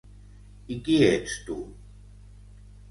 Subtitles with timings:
[0.75, 1.59] I qui ets tu?